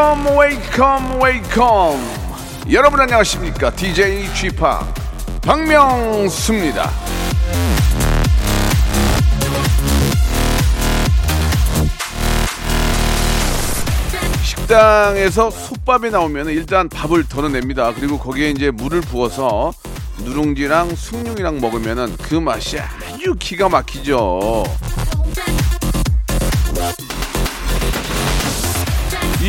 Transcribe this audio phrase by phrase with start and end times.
[0.00, 2.72] Welcome, welcome, welcome.
[2.72, 3.70] 여러분 안녕하십니까?
[3.70, 4.58] DJ Chip
[5.42, 6.90] 박명수입니다.
[14.42, 17.92] 식당에서 솥밥이 나오면 일단 밥을 덜어냅니다.
[17.92, 19.74] 그리고 거기에 이제 물을 부어서
[20.20, 24.64] 누룽지랑 숭늉이랑 먹으면은 그 맛이 아주 기가 막히죠.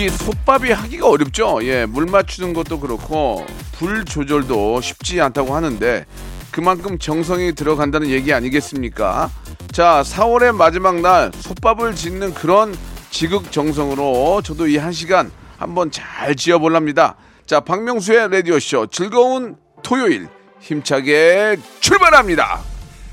[0.02, 1.60] 이 솥밥이 하기가 어렵죠.
[1.62, 6.06] 예, 물 맞추는 것도 그렇고 불 조절도 쉽지 않다고 하는데
[6.50, 9.30] 그만큼 정성이 들어간다는 얘기 아니겠습니까?
[9.72, 12.76] 자, 4월의 마지막 날 솥밥을 짓는 그런
[13.12, 17.16] 지극정성으로 저도 이 한 시간 한번 잘 지어볼랍니다.
[17.46, 20.28] 자, 박명수의 라디오쇼 즐거운 토요일
[20.62, 22.60] 힘차게 출발합니다.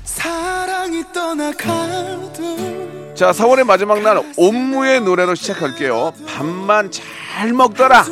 [0.05, 2.78] 사랑이 떠나가도
[3.19, 6.13] 자, 4월의 마지막 날 옴무의 노래로 시작할게요.
[6.25, 8.05] 밥만 잘 먹더라.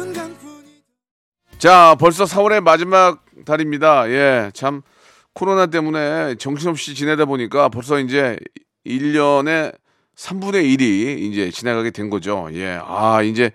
[1.58, 4.10] 자, 벌써 4월의 마지막 달입니다.
[4.10, 4.82] 예, 참
[5.34, 8.38] 코로나 때문에 정신없이 지내다 보니까 벌써 이제
[8.86, 9.74] 1년에
[10.18, 12.50] 3분의 1이 이제 지나가게 된 거죠.
[12.52, 13.52] 예, 아, 이제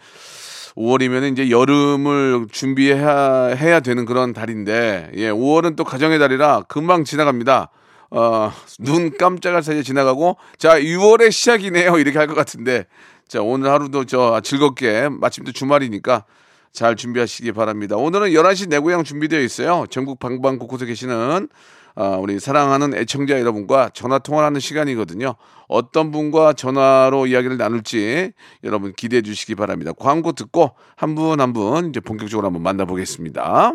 [0.75, 7.69] 5월이면 이제 여름을 준비해야 해야 되는 그런 달인데, 예, 5월은 또 가정의 달이라 금방 지나갑니다.
[8.15, 11.99] 어, 눈 깜짝할 사이에 지나가고, 자, 6월의 시작이네요.
[11.99, 12.85] 이렇게 할 것 같은데,
[13.27, 16.25] 자, 오늘 하루도 저 즐겁게, 마침 또 주말이니까
[16.73, 17.97] 잘 준비하시기 바랍니다.
[17.97, 19.87] 오늘은 11시 내 고향 준비되어 있어요.
[19.91, 21.49] 전국 방방 곳곳에 계시는
[21.95, 25.35] 아, 우리 사랑하는 애청자 여러분과 전화 통화를 하는 시간이거든요.
[25.69, 28.33] 어떤 분과 전화로 이야기를 나눌지
[28.65, 29.93] 여러분 기대해 주시기 바랍니다.
[29.99, 33.75] 광고 듣고 한 분 한분 이제 본격적으로 한번 만나보겠습니다.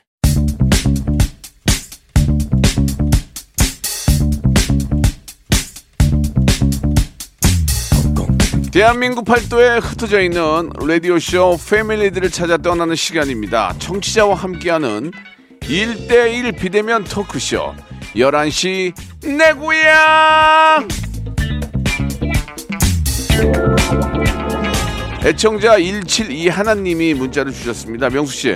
[8.71, 13.75] 대한민국 팔도에 흩어져 있는 라디오쇼 패밀리들을 찾아 떠나는 시간입니다.
[13.79, 15.11] 청취자와 함께하는
[15.59, 17.73] 1대1 비대면 토크쇼
[18.15, 18.93] 11시
[19.37, 20.87] 내 고향
[25.25, 28.09] 애청자 172 하나님이 문자를 주셨습니다.
[28.09, 28.55] 명수씨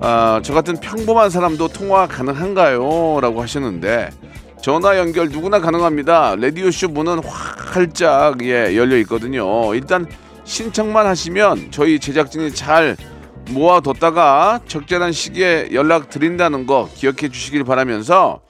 [0.00, 3.20] 아, 저 같은 평범한 사람도 통화 가능한가요?
[3.20, 4.08] 라고 하셨는데
[4.60, 6.36] 전화 연결 누구나 가능합니다.
[6.36, 9.74] 라디오쇼 문은 활짝 예, 열려 있거든요.
[9.74, 10.06] 일단
[10.44, 12.96] 신청만 하시면 저희 제작진이 잘
[13.52, 18.42] 모아뒀다가 적절한 시기에 연락 드린다는 거 기억해 주시길 바라면서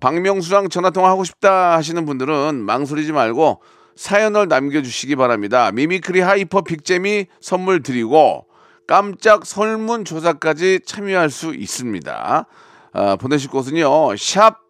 [0.00, 3.60] 박명수랑 전화통화 하고 싶다 하시는 분들은 망설이지 말고
[3.96, 5.70] 사연을 남겨주시기 바랍니다.
[5.72, 8.46] 미미크리 하이퍼 빅잼이 선물 드리고
[8.86, 12.46] 깜짝 설문조사까지 참여할 수 있습니다.
[12.92, 14.16] 아, 보내실 곳은요.
[14.16, 14.69] 샵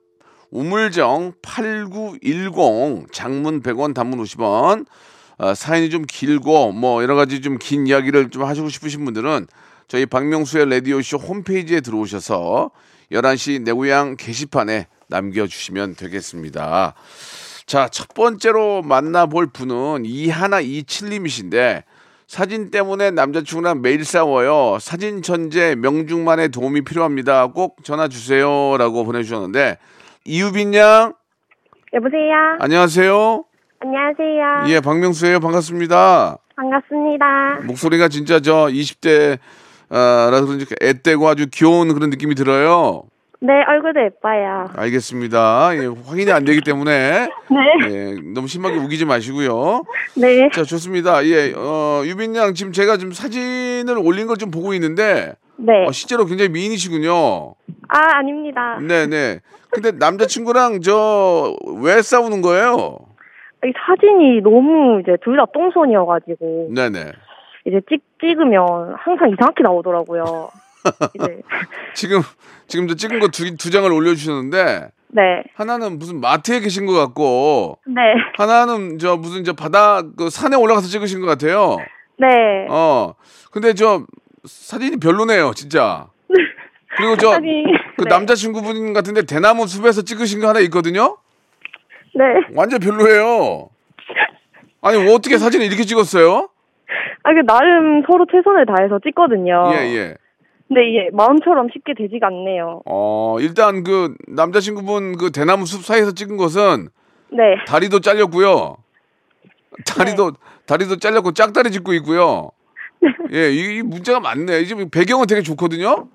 [0.51, 4.87] 우물정 8910 장문 100원 단문 50원
[5.39, 9.47] 어, 사연이 좀 길고 뭐 여러 가지 좀 긴 이야기를 좀 하시고 싶으신 분들은
[9.89, 12.71] 저희 박명수의 라디오쇼 홈페이지에 들어오셔서
[13.13, 16.95] 11시 내 고향 게시판에 남겨주시면 되겠습니다.
[17.67, 21.85] 자, 첫 번째로 만나볼 분은 이하나 이칠님이신데
[22.29, 24.79] 사진 때문에 남자친구랑 매일 싸워요.
[24.81, 27.49] 사진 천재 명중만의 도움이 필요합니다.
[27.49, 29.79] 꼭 전화 주세요라고 보내주셨는데
[30.25, 31.15] 이유빈 양
[31.93, 32.57] 여보세요.
[32.61, 33.45] 안녕하세요.
[33.81, 34.75] 안녕하세요.
[34.75, 35.41] 예, 박명수예요.
[35.41, 36.37] 반갑습니다.
[36.57, 37.61] 반갑습니다.
[37.67, 39.39] 목소리가 진짜 저 20대
[39.89, 43.05] 라 그런지 애때고 아주 귀여운 그런 느낌이 들어요.
[43.43, 44.69] 네, 얼굴도 예뻐요.
[44.77, 45.71] 알겠습니다.
[45.77, 47.91] 예, 확인이 안 되기 때문에 네.
[47.91, 49.83] 예, 너무 심하게 우기지 마시고요.
[50.17, 50.51] 네.
[50.53, 51.25] 자, 좋습니다.
[51.25, 55.87] 예, 어, 유빈 양 지금 제가 지금 사진을 올린 걸 좀 보고 있는데 네.
[55.87, 57.55] 어, 실제로 굉장히 미인이시군요.
[57.89, 58.79] 아, 아닙니다.
[58.81, 59.41] 네, 네.
[59.71, 62.99] 근데 남자친구랑 저 왜 싸우는 거예요?
[63.65, 67.13] 이 사진이 너무 이제 둘 다 똥손이어가지고 네, 네.
[67.67, 70.49] 이제 찍 찍으면 항상 이상하게 나오더라고요.
[71.15, 71.41] 이제
[71.95, 72.21] 지금
[72.67, 75.23] 지금 저 찍은 거 두 두 장을 올려주셨는데 네,
[75.57, 78.01] 하나는 무슨 마트에 계신 것 같고 네,
[78.39, 81.77] 하나는 저 무슨 저 바다 그 산에 올라가서 찍으신 것 같아요.
[82.19, 82.67] 네.
[82.71, 83.13] 어
[83.51, 84.05] 근데 저
[84.45, 86.09] 사진이 별로네요, 진짜.
[86.97, 87.65] 그리고 저 아니,
[87.97, 88.09] 그 네.
[88.09, 91.19] 남자친구분 같은데 대나무 숲에서 찍으신 거 하나 있거든요.
[92.15, 92.25] 네.
[92.55, 93.69] 완전 별로예요.
[94.83, 96.49] 아니 뭐 어떻게 사진을 이렇게 찍었어요?
[97.23, 99.71] 아, 그 나름 서로 최선을 다해서 찍거든요.
[99.75, 100.17] 예 예.
[100.67, 102.83] 근데 이게 마음처럼 쉽게 되지가 않네요.
[102.87, 106.89] 어 일단 그 남자친구분 그 대나무 숲 사이에서 찍은 것은
[107.31, 107.43] 네.
[107.67, 108.77] 다리도 잘렸고요.
[109.87, 110.33] 다리도
[110.67, 112.51] 다리도 잘렸고 짝다리 짚고 있고요.
[113.33, 114.65] 예, 이, 이 문제가 많네.
[114.65, 116.09] 지금 배경은 되게 좋거든요.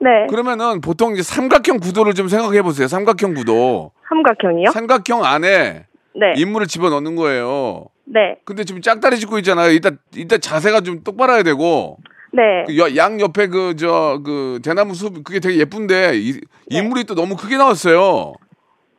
[0.00, 0.26] 네.
[0.28, 2.88] 그러면은 보통 이제 삼각형 구도를 좀 생각해 보세요.
[2.88, 3.92] 삼각형 구도.
[4.08, 4.70] 삼각형이요?
[4.70, 5.86] 삼각형 안에
[6.18, 6.32] 네.
[6.36, 7.86] 인물을 집어 넣는 거예요.
[8.04, 8.36] 네.
[8.44, 9.72] 근데 지금 짝다리 짚고 있잖아요.
[9.72, 11.98] 이따 이따 자세가 좀 똑바라야 되고
[12.32, 12.64] 네.
[12.66, 17.56] 그 여- 양 옆에 그저그 대나무 숲 그게 되게 예쁜데 이, 인물이 또 너무 크게
[17.56, 18.34] 나왔어요.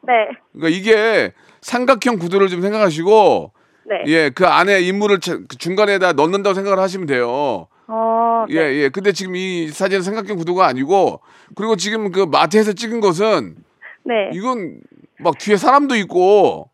[0.07, 0.13] 네.
[0.53, 1.31] 그러니까 이게
[1.61, 3.51] 삼각형 구도를 좀 생각하시고
[3.89, 4.03] 네.
[4.07, 7.67] 예 그 안에 인물을 자- 그 중간에다 넣는다고 생각을 하시면 돼요.
[7.87, 8.55] 어, 네.
[8.55, 8.89] 예 예.
[8.89, 11.21] 근데 지금 이 사진은 삼각형 구도가 아니고
[11.55, 13.55] 그리고 지금 그 마트에서 찍은 것은
[14.03, 14.29] 네.
[14.33, 14.79] 이건
[15.19, 16.69] 막 뒤에 사람도 있고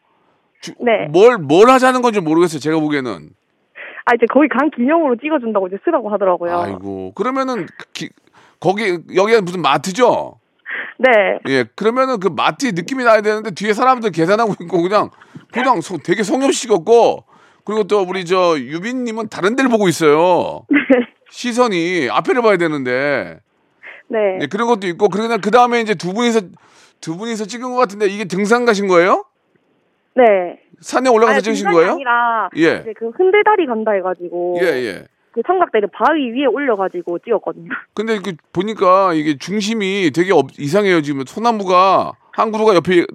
[0.80, 1.08] 네.
[1.12, 2.60] 뭘 뭘 하자는 건지 모르겠어요.
[2.60, 3.30] 제가 보기에는.
[4.06, 6.58] 아, 이제 거기 간 기념으로 찍어준다고 이제 쓰라고 하더라고요.
[6.58, 8.10] 아이고 그러면은 기-
[8.60, 10.40] 거기 여기가 무슨 마트죠?
[11.00, 11.10] 네.
[11.50, 15.10] 예 그러면은 그 마트의 느낌이 나야 되는데 뒤에 사람들 계산하고 있고 그냥
[15.52, 17.26] 그냥 소- 되게 성엽식없고
[17.66, 20.66] 그리고 또 우리 저 유빈님은 다른 데를 보고 있어요.
[21.32, 23.40] 시선이 앞에를 봐야 되는데
[24.08, 24.18] 네.
[24.42, 26.42] 예, 그런 것도 있고 그러나 그 다음에 이제 두 분이서
[27.02, 29.26] 두 분이서 찍은 것 같은데 이게 등산 가신 거예요?
[30.16, 30.24] 네.
[30.82, 31.94] 산에 올라가서 아니, 찍으신 거예요?
[31.94, 32.82] 아니라 예.
[32.82, 35.06] 이제 그 흔들다리 간다 해가지고 예 예.
[35.34, 37.70] 그 삼각대를 바위 위에 올려가지고 찍었거든요.
[37.96, 43.06] 근데 그 보니까 이게 중심이 되게 없- 이상해요 지금 소나무가 한 그루가 옆에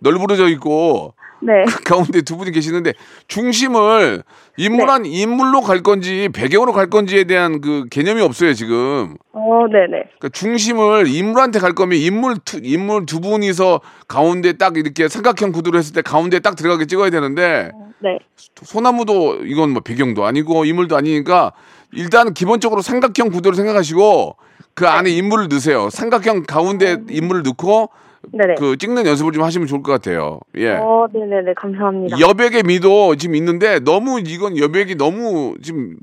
[0.00, 1.64] 널브러져 있고 네.
[1.64, 2.92] 그 가운데 두 분이 계시는데
[3.26, 4.22] 중심을
[4.56, 9.16] 인물한 인물로 갈 건지 배경으로 갈 건지에 대한 그 개념이 없어요 지금.
[9.32, 9.88] 어, 네네.
[10.18, 15.78] 그러니까 중심을 인물한테 갈 거면 인물 두, 인물 두 분이서 가운데 딱 이렇게 삼각형 구도로
[15.78, 17.70] 했을 때 가운데 딱 들어가게 찍어야 되는데
[18.02, 18.18] 네.
[18.54, 21.52] 소나무도 이건 뭐 배경도 아니고 인물도 아니니까
[21.92, 24.36] 일단 기본적으로 삼각형 구도를 생각하시고
[24.74, 25.90] 그 안에 인물을 넣으세요.
[25.90, 27.90] 삼각형 가운데 인물을 넣고
[28.32, 28.54] 네네.
[28.58, 30.38] 그 찍는 연습을 좀 하시면 좋을 것 같아요.
[30.56, 30.70] 예.
[30.70, 31.54] 어, 네네네.
[31.56, 32.20] 감사합니다.
[32.20, 35.96] 여백의 미도 지금 있는데 너무 이건 여백이 너무 지금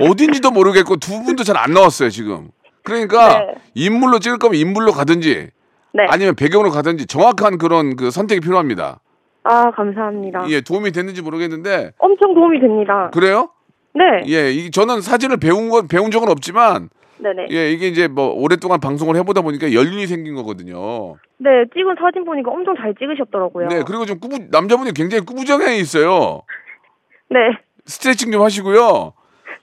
[0.00, 2.48] 어딘지도 모르겠고 두 분도 잘 안 나왔어요 지금.
[2.82, 3.54] 그러니까 네.
[3.74, 5.50] 인물로 찍을 거면 인물로 가든지
[5.92, 6.06] 네.
[6.08, 9.00] 아니면 배경으로 가든지 정확한 그런 그 선택이 필요합니다.
[9.44, 10.46] 아, 감사합니다.
[10.48, 13.10] 예, 도움이 됐는지 모르겠는데 엄청 도움이 됩니다.
[13.12, 13.50] 그래요?
[13.94, 14.02] 네.
[14.28, 17.48] 예, 이 저는 사진을 배운 건 배운 적은 없지만 네네.
[17.50, 21.16] 예, 이게 이제 뭐 오랫동안 방송을 해보다 보니까 연륜이 생긴 거거든요.
[21.38, 23.68] 네, 찍은 사진 보니까 엄청 잘 찍으셨더라고요.
[23.68, 26.42] 네, 그리고 좀 꾸부 남자분이 굉장히 꾸부정해 있어요.
[27.30, 27.38] 네.
[27.86, 29.12] 스트레칭 좀 하시고요.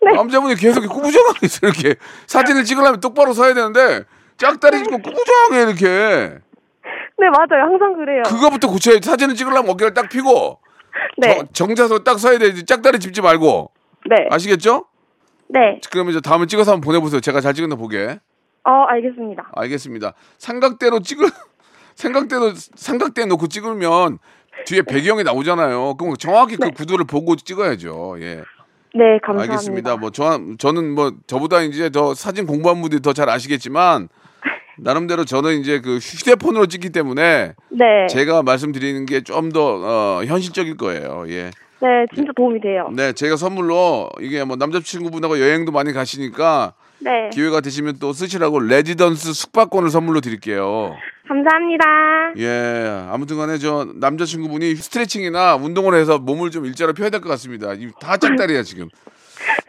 [0.02, 1.72] 남자분이 계속 꾸부정하게 있어요.
[1.72, 1.96] 이렇게
[2.28, 4.04] 사진을 찍으려면 똑바로 서야 되는데
[4.38, 6.40] 짝다리 짚고 꾸부정해 이렇게.
[7.20, 7.64] 네, 맞아요.
[7.66, 8.24] 항상 그래요.
[8.24, 10.60] 그거부터 고쳐야 사진을 찍으려면 어깨를 딱 펴고
[11.18, 11.36] 네.
[11.36, 12.66] 정- 정자세로 딱 서야 되지.
[12.66, 13.72] 짝다리 짚지 말고
[14.10, 14.28] 네.
[14.30, 14.86] 아시겠죠?
[15.50, 15.80] 네.
[15.92, 17.20] 그러면 이제 다음에 찍어서 한번 보내보세요.
[17.22, 18.20] 제가 잘 찍었나 보게.
[18.64, 19.50] 어, 알겠습니다.
[19.56, 20.14] 알겠습니다.
[20.38, 21.28] 삼각대로 찍을
[21.96, 24.20] 삼각대로 삼각대 놓고 찍으면
[24.66, 25.96] 뒤에 배경이 나오잖아요.
[25.96, 28.18] 그럼 정확히 그 구도를 보고 찍어야죠.
[28.22, 28.44] 예.
[28.94, 29.42] 네, 감사합니다.
[29.54, 29.98] 알겠습니다.
[29.98, 34.10] 뭐 저, 저는 뭐 저보다 이제 더 사진 공부한 분들이 더 잘 아시겠지만
[34.80, 38.08] 나름대로 저는 이제 그 휴대폰으로 찍기 때문에 네.
[38.10, 39.82] 제가 말씀드리는 게 좀 더
[40.20, 41.26] 어, 현실적일 거예요.
[41.30, 41.52] 예.
[41.80, 42.90] 네, 진짜 도움이 돼요.
[42.94, 47.30] 네, 제가 선물로 이게 뭐 남자친구분하고 여행도 많이 가시니까 네.
[47.32, 50.96] 기회가 되시면 또 쓰시라고 레지던스 숙박권을 선물로 드릴게요.
[51.28, 51.86] 감사합니다.
[52.38, 57.74] 예, 아무튼간에 저 남자친구분이 스트레칭이나 운동을 해서 몸을 좀 일자로 펴야 될 것 같습니다.
[57.74, 58.88] 이다 짝다리야 지금.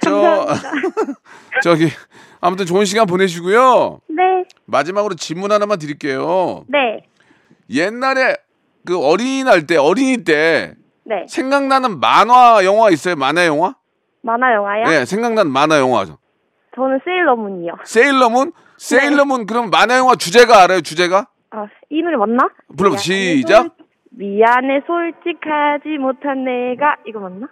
[0.03, 0.47] 저
[1.62, 1.88] 저기
[2.41, 4.00] 아무튼 좋은 시간 보내시고요.
[4.09, 4.23] 네.
[4.72, 6.64] 마지막으로 질문 하나만 드릴게요.
[6.68, 7.04] 네.
[7.70, 8.37] 옛날에
[8.87, 11.25] 그 어린이날 때 어린이 때 네.
[11.28, 13.16] 생각나는 만화 영화 있어요?
[13.16, 13.75] 만화 영화?
[14.22, 14.84] 만화 영화요?
[14.84, 16.04] 네, 생각나는 만화 영화.
[16.04, 17.72] 저는 세일러문이요.
[17.84, 18.52] 세일러문?
[18.76, 20.80] 세일러문 그럼 만화 영화 주제가 알아요?
[20.82, 21.26] 주제가?
[21.50, 22.48] 아, 이 노래 맞나?
[22.76, 23.62] 불러 시작.
[23.62, 23.70] 솔-
[24.10, 27.48] 미안해 솔직하지 못한 내가 이거 맞나?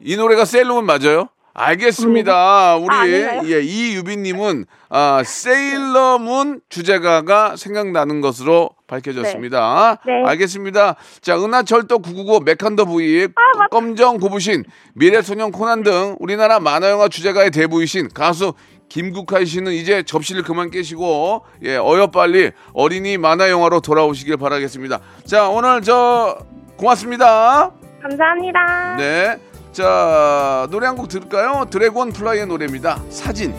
[0.00, 1.28] 이 노래가 세일러문 맞아요?
[1.58, 2.76] 알겠습니다.
[2.76, 3.42] 우리 아?
[3.44, 9.98] 예, 이유빈님은 아, 세일러문 주제가가 생각나는 것으로 밝혀졌습니다.
[10.04, 10.12] 네.
[10.12, 10.28] 네.
[10.28, 10.96] 알겠습니다.
[11.22, 18.10] 자, 은하철도 999 메칸더 부입, 아, 검정 고부신, 미래소년 코난 등 우리나라 만화영화 주제가의 대부이신
[18.12, 18.52] 가수
[18.90, 25.00] 김국환 씨는 이제 접시를 그만 깨시고 예, 어여 빨리 어린이 만화 영화로 돌아오시길 바라겠습니다.
[25.24, 26.38] 자, 오늘 저
[26.76, 27.72] 고맙습니다.
[28.02, 28.96] 감사합니다.
[28.98, 29.55] 네.
[29.76, 31.66] 자, 노래 한 곡 들을까요?
[31.68, 32.96] 드래곤 플라이의 노래입니다.
[33.10, 33.52] 사진.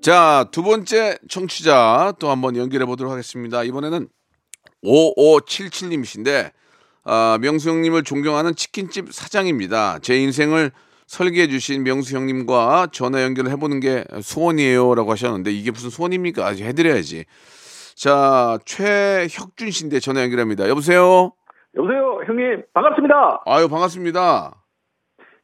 [0.00, 3.64] 자, 두 번째 청취자 또 한번 연결해 보도록 하겠습니다.
[3.64, 4.06] 이번에는
[4.84, 6.52] 5577님이신데,
[7.02, 9.98] 아, 명수 형님을 존경하는 치킨집 사장입니다.
[10.02, 10.70] 제 인생을
[11.08, 14.94] 설계해 주신 명수 형님과 전화 연결을 해보는 게 소원이에요.
[14.94, 16.46] 라고 하셨는데, 이게 무슨 소원입니까?
[16.46, 17.24] 아직 해드려야지.
[17.96, 20.68] 자, 최혁준 씨인데 전화 연결합니다.
[20.68, 21.32] 여보세요?
[21.76, 22.62] 여보세요, 형님.
[22.72, 23.42] 반갑습니다.
[23.46, 24.54] 아유, 반갑습니다.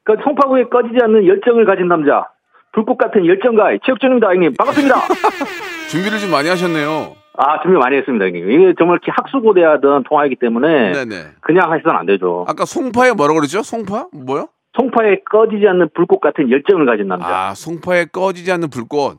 [0.04, 2.28] 그 송파구에 꺼지지 않는 열정을 가진 남자.
[2.72, 4.54] 불꽃 같은 열정가의 최혁준입니다, 형님.
[4.54, 4.96] 반갑습니다.
[5.90, 7.14] 준비를 좀 많이 하셨네요.
[7.36, 8.50] 아, 준비 많이 했습니다, 형님.
[8.50, 11.16] 이게 정말 학수고대하던 통화이기 때문에 네네.
[11.40, 12.44] 그냥 하시면 안 되죠.
[12.48, 13.62] 아까 송파에 뭐라고 그랬죠?
[13.62, 14.08] 송파?
[14.12, 14.48] 뭐요?
[14.76, 17.26] 송파에 꺼지지 않는 불꽃 같은 열정을 가진 남자.
[17.26, 19.18] 아, 송파에 꺼지지 않는 불꽃.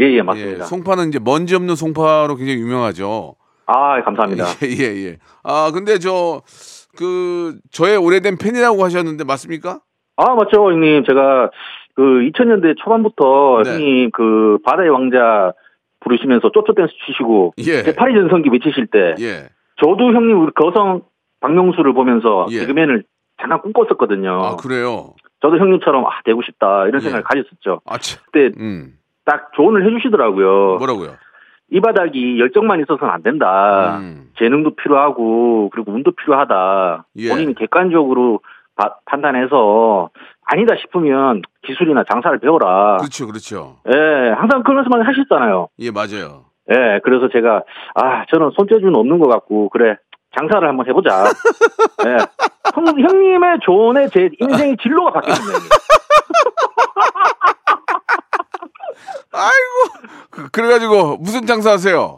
[0.00, 0.64] 예, 예, 예, 맞습니다.
[0.64, 3.36] 송파는 이제 먼지 없는 송파로 굉장히 유명하죠.
[3.66, 4.44] 아, 감사합니다.
[4.66, 5.18] 예, 예, 예.
[5.42, 6.42] 아, 근데 저,
[6.96, 9.80] 그, 저의 오래된 팬이라고 하셨는데, 맞습니까?
[10.16, 11.04] 아, 맞죠, 형님.
[11.04, 11.50] 제가
[11.94, 13.70] 그 2000년대 초반부터 네.
[13.70, 15.52] 형님 그 바다의 왕자
[16.00, 17.94] 부르시면서 쪼쪼 댄스 추시고 예.
[17.94, 19.48] 파리 전성기 외치실 때 예.
[19.82, 21.02] 저도 형님 우리 거성
[21.40, 22.60] 박명수를 보면서 예.
[22.60, 23.04] 개그맨을
[23.40, 24.30] 잠깐 꿈꿨었거든요.
[24.30, 25.14] 아, 그래요?
[25.40, 27.00] 저도 형님처럼 아 되고 싶다 이런 예.
[27.00, 27.80] 생각을 가졌었죠.
[27.86, 28.22] 아, 참.
[28.26, 28.98] 그때 음.
[29.24, 30.76] 딱 조언을 해 주시더라고요.
[30.76, 31.16] 뭐라고요?
[31.70, 33.98] 이 바닥이 열정만 있어서는 안 된다.
[33.98, 34.30] 음.
[34.38, 37.06] 재능도 필요하고 그리고 운도 필요하다.
[37.16, 37.28] 예.
[37.30, 38.40] 본인이 객관적으로
[38.76, 40.10] 바- 판단해서
[40.44, 42.98] 아니다 싶으면 기술이나 장사를 배워라.
[42.98, 43.76] 그렇죠, 그렇죠.
[43.92, 45.68] 예, 항상 그런 말씀만 하셨잖아요.
[45.80, 46.44] 예, 맞아요.
[46.70, 47.62] 예, 그래서 제가
[47.94, 49.96] 아 저는 손재주는 없는 것 같고 그래
[50.38, 51.24] 장사를 한번 해보자.
[52.06, 52.16] 예,
[52.74, 55.20] 형, 형님의 조언에 제 인생의 진로가.
[55.24, 55.42] 형님.
[59.32, 60.06] 아이고.
[60.30, 62.16] 그, 그래가지고, 무슨 장사 하세요?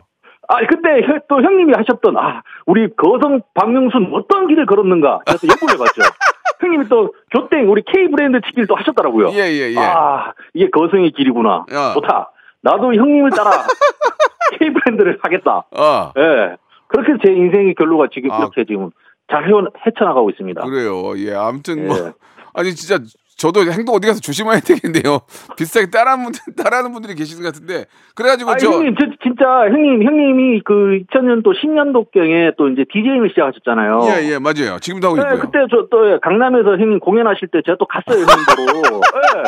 [0.48, 5.74] 아 그때 형- 또 형님이 하셨던 아 우리 거성 박명수는 어떤 길을 걸었는가 그래서 예고를
[5.74, 6.00] 해봤죠.
[6.60, 9.28] 형님이 또 교땡 우리 K 브랜드 치기를 또 하셨더라고요.
[9.32, 9.78] 예, 예, 예.
[9.78, 11.66] 아 이게 거성의 길이구나.
[11.72, 11.92] 야.
[11.94, 12.32] 좋다.
[12.62, 13.50] 나도 형님을 따라
[14.58, 15.64] K 브랜드를 하겠다.
[15.76, 16.56] 아, 예.
[16.88, 18.38] 그렇게 제 인생의 결로가 지금 아.
[18.38, 18.90] 이렇게 지금
[19.30, 19.44] 잘
[19.86, 20.62] 헤쳐나가고 있습니다.
[20.62, 21.12] 그래요.
[21.18, 21.96] 예, 아무튼 뭐.
[21.98, 22.12] 예.
[22.54, 22.98] 아니, 진짜,
[23.38, 25.20] 저도 행동 어디 가서 조심해야 되겠네요.
[25.56, 27.86] 비슷하게 따라하는 분들, 따라하는 분들이 계시는 것 같은데.
[28.16, 28.68] 그래가지고, 아, 저.
[28.72, 34.00] 형님, 저, 진짜, 형님, 형님이 그 2000년도 10년도경에 또 이제 DJ를 시작하셨잖아요.
[34.10, 34.78] 예, 예, 맞아요.
[34.80, 35.38] 지금도 하고 네, 있고요.
[35.40, 39.00] 그때 저 또 강남에서 형님 공연하실 때 제가 또 갔어요, 형님으로.
[39.38, 39.42] 예.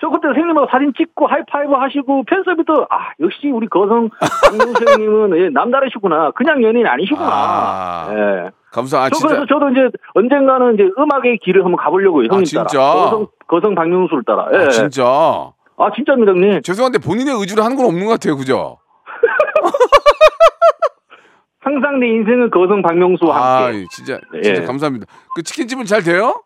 [0.00, 4.10] 저 그때 형님하고 사진 찍고 하이파이브 하시고 팬 서비도 아 역시 우리 거성
[4.44, 7.26] 박명수 형님은 예, 남다르시구나 그냥 연예인 아니시구나.
[7.28, 8.50] 아, 예.
[8.72, 9.28] 감사, 아, 저 진짜.
[9.28, 12.64] 그래서 저도 이제 언젠가는 이제 음악의 길을 한번 가보려고요, 형님 진짜?
[12.64, 12.92] 따라.
[12.92, 14.48] 거성, 거성 박명수를 따라.
[14.52, 14.66] 예.
[14.66, 15.04] 아, 진짜.
[15.04, 16.62] 아, 진짜입니다, 형님.
[16.62, 18.36] 죄송한데 본인의 의지로 하는 건 없는 것 같아요.
[18.36, 18.78] 그죠?
[21.60, 23.84] 항상 내 인생은 거성 박명수와 아, 함께.
[23.90, 24.66] 진짜, 진짜 예.
[24.66, 25.06] 감사합니다.
[25.34, 26.42] 그 치킨집은 잘 돼요?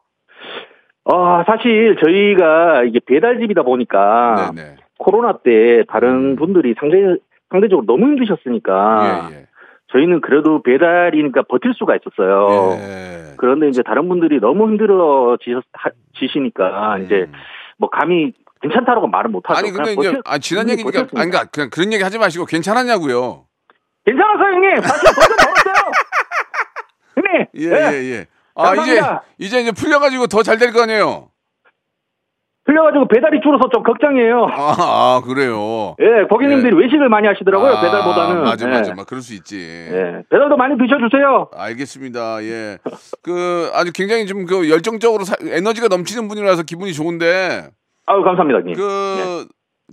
[1.05, 4.76] 아, 사실 저희가 이게 배달집이다 보니까 네네.
[4.99, 7.17] 코로나 때 다른 분들이 상대,
[7.50, 9.47] 상대적으로 너무 힘드셨으니까 예, 예.
[9.92, 12.76] 저희는 그래도 배달이니까 버틸 수가 있었어요.
[12.80, 13.34] 예.
[13.37, 15.37] 그런데 이제 다른 분들이 너무 힘들어
[16.18, 17.26] 지시니까 이제
[17.78, 18.32] 뭐 감히
[18.62, 19.58] 괜찮다라고 말을 못하죠.
[19.58, 19.58] 음.
[19.58, 21.00] 아니, 근데 이제, 버텼- 아, 지난 얘기니까.
[21.00, 23.44] 아니, 그러니까 그냥 그런 얘기 하지 마시고 괜찮았냐고요.
[24.06, 24.80] 괜찮았어요, 형님.
[24.82, 25.92] 사실 버텨 먹었어요.
[27.16, 27.46] 형님.
[27.56, 28.26] 예, 예, 예.
[28.54, 29.22] 아, 이제, 감사합니다.
[29.38, 31.28] 이제 이제 풀려가지고 더 잘 될 거 아니에요?
[32.64, 34.47] 흘려가지고 배달이 줄어서 좀 걱정이에요.
[34.52, 35.97] 아, 아 그래요.
[36.00, 38.42] 예, 고객님들이 외식을 많이 하시더라고요, 아, 배달보다는.
[38.45, 38.71] 맞아, 예.
[38.73, 38.95] 맞아.
[38.95, 39.59] 막 그럴 수 있지.
[39.59, 41.49] 예, 배달도 많이 드셔주세요.
[41.57, 42.42] 알겠습니다.
[42.45, 42.78] 예.
[43.23, 47.69] 그, 아주 굉장히 좀 그 열정적으로 사- 에너지가 넘치는 분이라서 기분이 좋은데,
[48.07, 48.75] 아유, 감사합니다, 형님.
[48.76, 49.47] 그,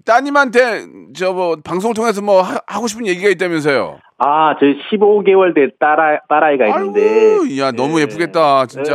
[0.05, 0.85] 따님한테
[1.15, 3.97] 저 뭐 방송을 통해서 뭐 하, 하고 싶은 얘기가 있다면서요.
[4.19, 7.01] 아, 저희 15개월 된 딸아, 딸아이가 있는데.
[7.01, 8.03] 아이고, 야, 너무 예.
[8.03, 8.93] 예쁘겠다, 진짜.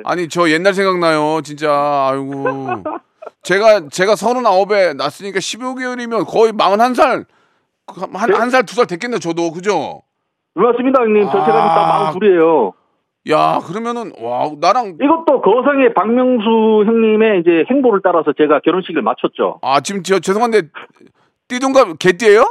[0.00, 0.02] 네.
[0.04, 1.70] 아니, 저 옛날 생각나요, 진짜.
[2.10, 2.82] 아이고.
[3.42, 7.24] 제가, 제가 서른아홉에 낳았으니까 15개월이면 거의 41살,
[7.86, 8.36] 한, 네?
[8.36, 9.50] 한 살, 두 살 됐겠네, 저도.
[9.52, 10.02] 그죠?
[10.54, 11.24] 그렇습니다, 형님.
[11.26, 11.74] 저 제가 아.
[11.74, 12.72] 딱 마흔 둘이에요.
[13.30, 19.58] 야, 그러면은, 와, 나랑, 이것도 거성의 박명수 형님의 이제 행보를 따라서 제가 결혼식을 마쳤죠.
[19.62, 20.62] 아, 지금 저, 죄송한데,
[21.48, 22.44] 띠동갑, 개띠예요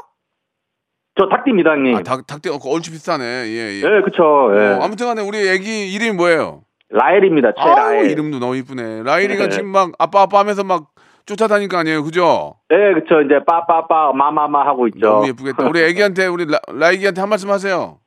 [1.19, 1.95] 저 닭띠입니다, 형님.
[1.97, 3.23] 아, 닭, 닭띠, 어, 얼추 비슷하네.
[3.23, 3.81] 예, 예.
[3.81, 4.51] 예, 그쵸.
[4.57, 4.73] 예.
[4.73, 6.61] 어, 아무튼 간에 우리 애기 이름이 뭐예요?
[6.91, 8.11] 라엘입니다, 아우, 최라엘.
[8.11, 9.03] 이름도 너무 이쁘네.
[9.03, 9.49] 라일이가 네.
[9.49, 10.87] 지금 막 아빠 아빠 하면서 막
[11.25, 12.03] 쫓아다닐 거 아니에요.
[12.03, 12.55] 그죠?
[12.71, 13.21] 예, 그쵸.
[13.21, 14.99] 이제 빠빠빠, 마마마 하고 있죠.
[14.99, 15.67] 너무 예쁘겠다.
[15.67, 17.99] 우리 애기한테 우리 라, 라이기한테 한 말씀 하세요.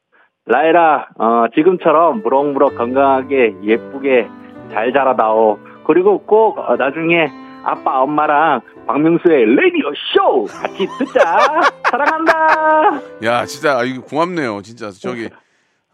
[0.46, 4.26] 라엘아, 어, 지금처럼 무럭무럭 건강하게 예쁘게
[4.72, 5.58] 잘 자라다오.
[5.86, 7.28] 그리고 꼭 어, 나중에
[7.64, 11.60] 아빠 엄마랑 박명수의 레디오 쇼 같이 듣자.
[11.88, 13.00] 사랑한다.
[13.22, 14.62] 야, 진짜 아, 이거 고맙네요.
[14.62, 15.28] 진짜 저기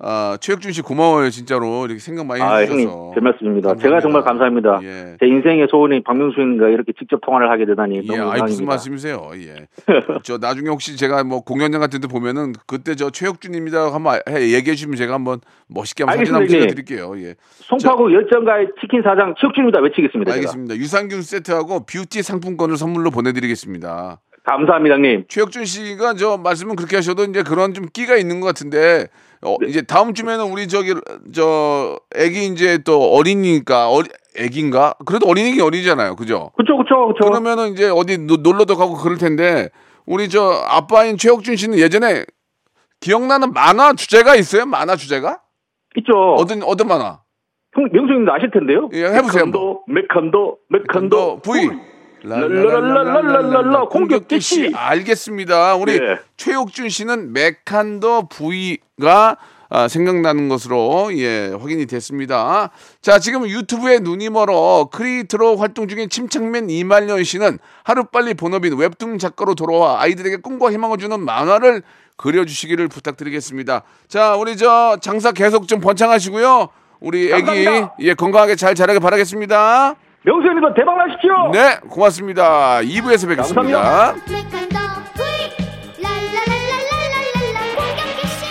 [0.00, 1.84] 아, 최혁준 씨 고마워요, 진짜로.
[1.86, 2.80] 이렇게 생각 많이 아, 해주셔서.
[2.82, 3.68] 형님, 별 말씀입니다.
[3.70, 3.82] 감사합니다.
[3.82, 4.78] 제가 정말 감사합니다.
[4.84, 5.16] 예.
[5.18, 8.64] 제 인생의 소원이 박명수 형님과 이렇게 직접 통화를 하게 되다니 예, 너무 아이 무슨.
[8.66, 9.30] 말씀이세요?
[9.34, 9.66] 예.
[10.22, 14.76] 저 나중에 혹시 제가 뭐 공연장 같은 데 보면은 그때 저 최혁준입니다 한번 해- 얘기해
[14.76, 17.28] 주시면 제가 한번 멋있게 한번 사진 한번 알겠습니다, 찍어 드릴게요.
[17.28, 17.34] 예.
[17.64, 19.80] 송파구 열정가의 치킨 사장 최욱준입니다.
[19.80, 20.30] 외치겠습니다.
[20.30, 20.38] 제가.
[20.40, 20.76] 알겠습니다.
[20.76, 24.20] 유산균 세트하고 뷰티 상품권을 선물로 보내 드리겠습니다.
[24.48, 25.24] 감사합니다, 형님.
[25.28, 29.08] 최혁준 씨가 저 말씀은 그렇게 하셔도 이제 그런 좀 끼가 있는 것 같은데
[29.42, 29.68] 어, 네.
[29.68, 30.94] 이제 다음 주면은 우리 저기
[31.34, 34.94] 저 애기 이제 또 어린이니까 어리 애기인가?
[35.04, 36.16] 그래도 어린이긴 어리잖아요.
[36.16, 36.50] 그죠?
[36.56, 37.28] 그쵸, 그쵸, 그쵸.
[37.28, 39.68] 그러면은 이제 어디 노- 놀러도 가고 그럴 텐데
[40.06, 42.24] 우리 저 아빠인 최혁준 씨는 예전에
[43.00, 44.64] 기억나는 만화 주제가 있어요?
[44.66, 45.40] 만화 주제가?
[45.96, 46.12] 있죠.
[46.36, 47.20] 어떤 어떤 만화?
[47.74, 48.88] 형, 명수 형님도 아실 텐데요.
[48.94, 51.68] 예, 해보세요, 메칸더, 메칸더, 메칸더 V
[52.22, 54.72] 랄랄랄랄랄랄라 공격 개시.
[54.75, 55.76] 알겠습니다.
[55.76, 56.18] 우리 예.
[56.37, 59.37] 최혁준 씨는 메칸더 V가
[59.70, 62.70] 아, 생각나는 것으로 예 확인이 됐습니다.
[63.02, 69.54] 자 지금 유튜브에 눈이 멀어 크리에이터로 활동 중인 침착맨 이말년 씨는 하루빨리 본업인 웹툰 작가로
[69.54, 71.82] 돌아와 아이들에게 꿈과 희망을 주는 만화를
[72.16, 73.82] 그려주시기를 부탁드리겠습니다.
[74.08, 76.68] 자 우리 저 장사 계속 좀 번창하시고요.
[77.00, 77.66] 우리 애기.
[78.00, 79.96] 예 건강하게 잘 자라길 바라겠습니다.
[80.28, 81.50] 명수 형님도 대박 나십시오.
[81.52, 82.80] 네, 고맙습니다.
[82.82, 83.62] 2부에서 뵙겠습니다.
[83.62, 84.14] 감사합니다.
[84.28, 84.78] 메칸더
[85.16, 85.23] V
[86.02, 88.44] 랄랄랄랄랄랄랄라 공격 개시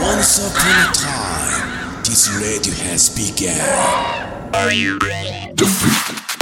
[0.00, 1.68] Once upon a time,
[2.02, 3.52] this radio has begun.
[4.54, 5.66] radio, radio, radio,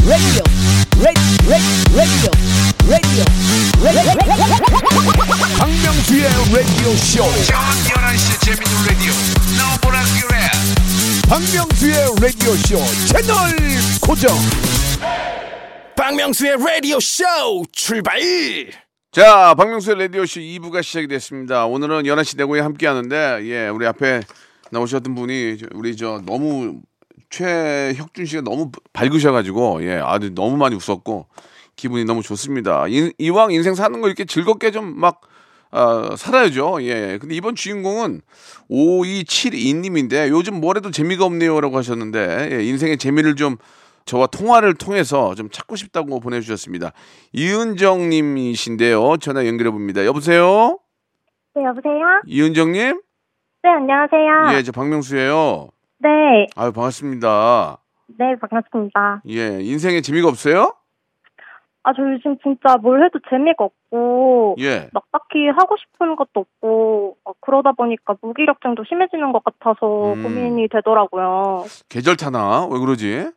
[0.06, 0.81] radio, radio.
[5.58, 6.22] 박명수의
[6.52, 7.25] 라디오 쇼.
[11.28, 13.37] 박명수의 라디오 쇼 채널
[14.00, 14.37] 고정.
[15.96, 17.25] 박명수의 라디오 쇼
[17.72, 18.20] 출발
[19.11, 21.66] 자, 박명수의 라디오 쇼 2부가 시작이 됐습니다.
[21.66, 24.22] 오늘은 11시 내고에 함께 하는데, 예, 우리 앞에
[24.70, 26.81] 나오셨던 분이, 우리 저 너무,
[27.33, 31.27] 최혁준 씨가 너무 밝으셔가지고, 예, 아주 너무 많이 웃었고,
[31.75, 32.87] 기분이 너무 좋습니다.
[32.88, 35.23] 이, 이왕 인생 사는 거 이렇게 즐겁게 좀 막,
[35.71, 36.83] 아, 살아야죠.
[36.83, 37.16] 예.
[37.18, 38.21] 근데 이번 주인공은
[38.71, 43.57] 5272님인데, 요즘 뭐래도 재미가 없네요라고 하셨는데, 예, 인생의 재미를 좀
[44.05, 46.92] 저와 통화를 통해서 좀 찾고 싶다고 보내주셨습니다.
[47.33, 49.16] 이은정님이신데요.
[49.18, 50.05] 전화 연결해 봅니다.
[50.05, 50.79] 여보세요?
[51.55, 52.21] 네, 여보세요?
[52.27, 53.01] 이은정님?
[53.62, 54.59] 네, 안녕하세요.
[54.59, 55.68] 예, 저 박명수예요.
[56.02, 57.78] 네, 아유, 반갑습니다.
[58.18, 59.22] 네, 반갑습니다.
[59.28, 60.74] 예, 인생에 재미가 없어요?
[61.84, 64.88] 아, 저 요즘 진짜 뭘 해도 재미가 없고, 예.
[64.92, 70.22] 막 딱히 하고 싶은 것도 없고, 어, 그러다 보니까 무기력증도 심해지는 것 같아서 음.
[70.24, 71.64] 고민이 되더라고요.
[71.88, 72.66] 계절 타나?
[72.66, 73.30] 왜 그러지?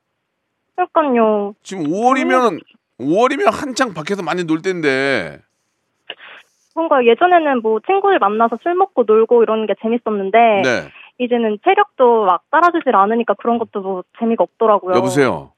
[0.76, 1.54] 그러니까요.
[1.62, 2.60] 지금 5월이면
[3.00, 5.40] 5월이면 한창 밖에서 많이 놀 때인데.
[6.74, 10.90] 뭔가 예전에는 뭐 친구들 만나서 술 먹고 놀고 이러는 게 재밌었는데, 네.
[11.20, 14.96] 이제는 체력도 막 따라주질 않으니까 그런 것도 뭐 재미가 없더라고요.
[14.96, 15.52] 여보세요.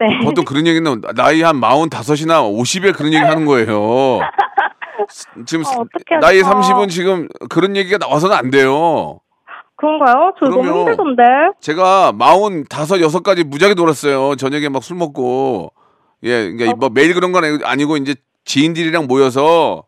[0.00, 0.18] 네.
[0.24, 4.20] 보통 그런 얘기는 나이 한 45이나 50에 그런 얘기 하는 거예요.
[5.46, 6.40] 지금 아, 어떡해, 나이.
[6.40, 9.20] 30은 지금 그런 얘기가 나와서는 안 돼요.
[9.76, 10.32] 그런가요?
[10.38, 10.62] 저 너무.
[10.80, 11.22] 힘들던데.
[11.60, 12.48] 제가 45,
[13.08, 14.36] 6까지 무지하게 놀았어요.
[14.36, 15.72] 저녁에 막 술 먹고.
[16.22, 16.76] 예, 그러니까 어?
[16.76, 19.84] 뭐 매일 그런 건 아니- 아니고 이제 지인들이랑 모여서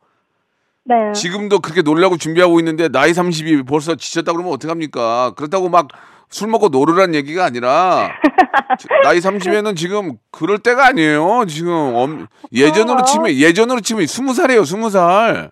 [0.89, 1.13] 네.
[1.13, 5.33] 지금도 그렇게 놀려고 준비하고 있는데 나이 30이 벌써 지쳤다 그러면 어떡합니까?
[5.37, 5.89] 그렇다고 막
[6.29, 8.11] 술 먹고 노르란 얘기가 아니라
[9.05, 11.45] 나이 30에는 지금 그럴 때가 아니에요.
[11.47, 13.05] 지금 엄- 예전으로?
[13.05, 14.63] 치면 예전으로 치면 20살이에요.
[14.63, 15.51] 20살.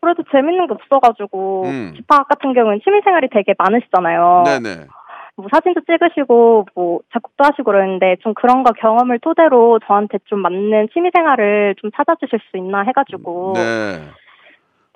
[0.00, 1.92] 그래도 재밌는 게 없어가지고 음.
[1.96, 4.42] 집합 같은 경우는 취미생활이 되게 많으시잖아요.
[4.46, 4.86] 네네.
[5.36, 10.88] 뭐 사진도 찍으시고 뭐 작곡도 하시고 그러는데 좀 그런 거 경험을 토대로 저한테 좀 맞는
[10.92, 14.02] 취미생활을 좀 찾아주실 수 있나 해가지고 네.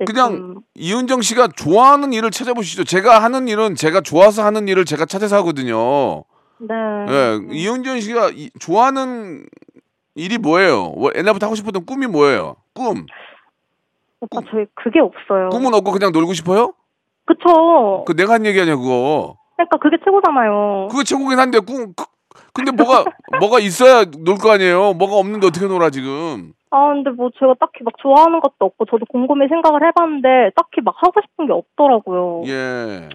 [0.02, 2.84] 네, 그냥 좀, 이은정 씨가 좋아하는 일을 찾아보시죠.
[2.84, 6.24] 제가 하는 일은 제가 좋아서 하는 일을 제가 찾아서 하거든요.
[6.58, 6.74] 네.
[7.08, 9.46] 예, 이은정 씨가 이- 좋아하는
[10.14, 10.90] 일이 뭐예요?
[10.90, 12.56] 뭐 옛날부터 하고 싶었던 꿈이 뭐예요?
[12.74, 13.06] 꿈.
[14.20, 15.48] 오빠 저희 그게 없어요.
[15.50, 16.74] 꿈은 없고 그냥 놀고 싶어요?
[17.24, 18.04] 그쵸.
[18.06, 19.36] 그 내가 한 얘기 아니야 그거.
[19.56, 20.88] 그러니까 그게 최고잖아요.
[20.90, 21.92] 그거 최고긴 한데 꿈.
[21.94, 22.04] 그-
[22.54, 23.04] 근데 뭐가
[23.40, 24.92] 뭐가 있어야 놀 거 아니에요.
[24.94, 26.52] 뭐가 없는데 어떻게 놀아 지금?
[26.70, 30.94] 아 근데 뭐 제가 딱히 막 좋아하는 것도 없고 저도 곰곰이 생각을 해봤는데 딱히 막
[30.98, 32.42] 하고 싶은 게 없더라고요.
[32.46, 33.08] 예.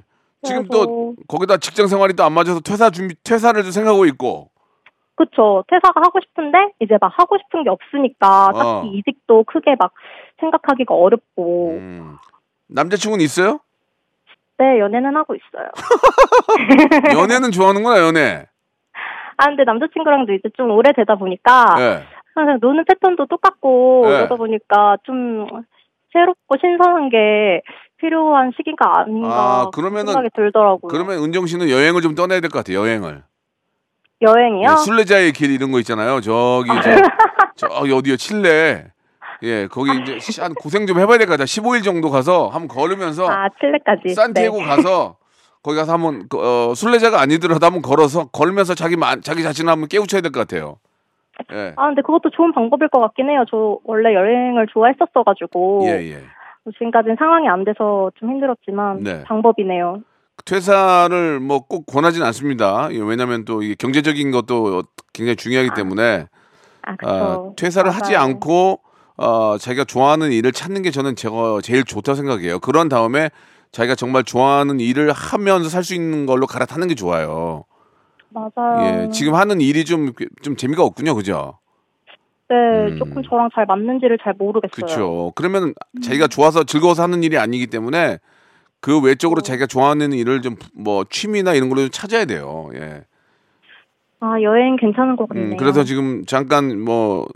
[0.44, 4.50] 지금 또 거기다 직장 생활이 또 안 맞아서 퇴사 준비 퇴사를 좀 생각하고 있고.
[5.16, 5.64] 그쵸.
[5.68, 8.54] 퇴사가 하고 싶은데 이제 막 하고 싶은 게 없으니까 어.
[8.54, 9.92] 딱히 이직도 크게 막
[10.40, 12.18] 생각하기가 어렵고 음.
[12.70, 13.60] 남자친구는 있어요?
[14.60, 15.70] 네 연애는 하고 있어요.
[17.20, 18.46] 연애는 좋아하는구나 연애.
[19.38, 22.04] 아 근데 남자친구랑도 이제 좀 오래되다 보니까 예.
[22.36, 24.12] 항상 노는 패턴도 똑같고 네.
[24.18, 25.48] 그러다 보니까 좀
[26.14, 27.62] 새롭고 신선한 게
[27.98, 30.90] 필요한 시기가 아닌가 아, 그러면은- 생각이 들더라고요.
[30.90, 32.80] 그러면 은정 씨는 여행을 좀 떠나야 될 것 같아요.
[32.80, 33.24] 여행을.
[34.22, 34.68] 여행이요?
[34.72, 36.22] 예, 순례자의 길 이런 거 있잖아요.
[36.22, 36.70] 저기
[37.56, 38.18] 저, 저기 어디요?
[38.18, 38.86] 칠레.
[39.44, 41.46] 예, 거기 이제 시- 한 고생 좀 해봐야 될 것 같아요.
[41.46, 44.16] 15일 정도 가서 한번 걸으면서 아 칠레까지.
[44.16, 44.66] 산티아고 네.
[44.66, 45.18] 가서
[45.68, 49.90] 거기 가서 한번 그, 어, 순례자가 아니더라도 한번 걸어서 걸으면서 자기 마- 자기 자신을 한번
[49.90, 50.78] 깨우쳐야 될 것 같아요.
[51.52, 53.44] 예, 아 근데 그것도 좋은 방법일 것 같긴 해요.
[53.52, 56.24] 저 원래 여행을 좋아했었어가지고 예, 예.
[56.74, 59.24] 지금까지는 상황이 안 돼서 좀 힘들었지만 네.
[59.26, 60.00] 방법이네요.
[60.46, 62.88] 퇴사를 뭐 꼭 권하진 않습니다.
[62.94, 66.28] 예, 왜냐하면 또 이게 경제적인 것도 굉장히 중요하기 때문에
[66.84, 67.54] 아 아, 그렇죠.
[67.58, 68.24] 퇴사를 하지 맞아요.
[68.26, 68.80] 않고
[69.18, 72.60] 어, 자기가 좋아하는 일을 찾는 게 저는 제가 제일 좋다고 생각해요.
[72.60, 73.30] 그런 다음에
[73.72, 77.66] 자기가 정말 좋아하는 일을 하면서 살 수 있는 걸로 갈아타는 게 좋아요.
[78.30, 79.06] 맞아요.
[79.06, 81.60] 예, 지금 하는 일이 좀 좀 재미가 없군요, 그죠?
[82.50, 82.98] 네, 음.
[82.98, 84.72] 조금 저랑 잘 맞는지를 잘 모르겠어요.
[84.74, 85.32] 그렇죠.
[85.36, 88.20] 그러면 자기가 좋아서 즐거워서 하는 일이 아니기 때문에
[88.80, 92.70] 그 외적으로 자기가 좋아하는 일을 좀 뭐 취미나 이런 걸로 좀 찾아야 돼요.
[92.76, 93.04] 예.
[94.20, 95.52] 아 여행 괜찮은 것 같네요.
[95.52, 97.28] 음, 그래서 지금 잠깐 뭐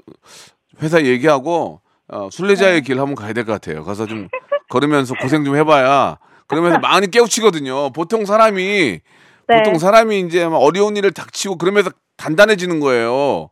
[0.81, 2.81] 회사 얘기하고 어, 순례자의 네.
[2.81, 3.83] 길 한번 가야 될 것 같아요.
[3.83, 4.27] 가서 좀
[4.69, 7.91] 걸으면서 고생 좀 해봐야 그러면서 많이 깨우치거든요.
[7.91, 8.99] 보통 사람이
[9.47, 9.57] 네.
[9.57, 13.49] 보통 사람이 이제 막 어려운 일을 닥치고 그러면서 단단해지는 거예요.